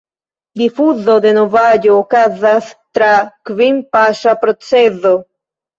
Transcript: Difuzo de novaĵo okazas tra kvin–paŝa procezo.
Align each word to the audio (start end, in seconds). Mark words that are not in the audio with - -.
Difuzo 0.61 1.17
de 1.25 1.33
novaĵo 1.39 1.93
okazas 1.99 2.73
tra 2.99 3.11
kvin–paŝa 3.53 4.37
procezo. 4.45 5.19